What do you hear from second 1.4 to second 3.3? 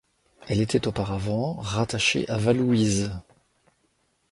rattachée à Vallouise.